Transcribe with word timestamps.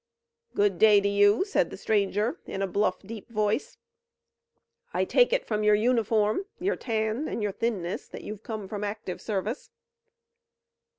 "Good 0.55 0.79
day 0.79 0.99
to 0.99 1.07
you," 1.07 1.45
said 1.45 1.69
the 1.69 1.77
stranger 1.77 2.39
in 2.47 2.63
a 2.63 2.67
bluff, 2.67 3.03
deep 3.03 3.29
voice. 3.29 3.77
"I 4.95 5.05
take 5.05 5.31
it 5.31 5.45
from 5.45 5.63
your 5.63 5.75
uniform, 5.75 6.47
your 6.59 6.75
tan 6.75 7.27
and 7.27 7.43
your 7.43 7.51
thinness 7.51 8.07
that 8.07 8.23
you've 8.23 8.41
come 8.41 8.67
from 8.67 8.83
active 8.83 9.21
service." 9.21 9.69